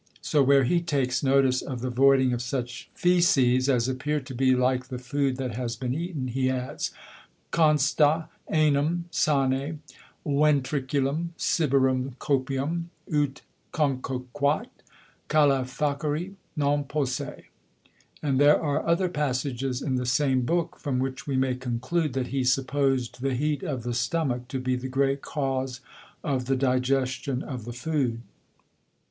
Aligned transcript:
So 0.23 0.41
where 0.41 0.63
he 0.63 0.81
takes 0.81 1.21
notice 1.21 1.61
of 1.61 1.81
the 1.81 1.91
voiding 1.91 2.33
of 2.33 2.41
such 2.41 2.89
Fæces, 2.97 3.69
as 3.69 3.87
appear 3.87 4.19
to 4.19 4.33
be 4.33 4.55
like 4.55 4.87
the 4.87 4.97
Food 4.97 5.37
that 5.37 5.53
has 5.53 5.75
been 5.75 5.93
eaten; 5.93 6.27
he 6.27 6.49
adds, 6.49 6.89
Constat 7.51 8.27
enim, 8.51 9.05
sane 9.11 9.83
ventriculum, 10.25 11.35
ciborum 11.37 12.15
copiam, 12.17 12.85
ut 13.13 13.41
concoquat, 13.71 14.69
calefacere 15.29 16.33
non 16.55 16.83
posse. 16.83 17.49
And 18.23 18.39
there 18.39 18.59
are 18.59 18.83
other 18.87 19.07
Passages 19.07 19.83
in 19.83 19.97
the 19.97 20.07
same 20.07 20.41
Book, 20.41 20.79
from 20.79 20.97
which 20.97 21.27
we 21.27 21.35
may 21.37 21.53
conclude, 21.53 22.13
that 22.13 22.29
he 22.29 22.41
suppos'd 22.41 23.21
the 23.21 23.35
Heat 23.35 23.61
of 23.61 23.83
the 23.83 23.93
Stomach 23.93 24.47
to 24.47 24.59
be 24.59 24.75
the 24.75 24.87
great 24.89 25.21
Cause 25.21 25.79
of 26.23 26.45
the 26.45 26.55
Digestion 26.55 27.43
of 27.43 27.65
the 27.65 27.73
Food. 27.73 28.23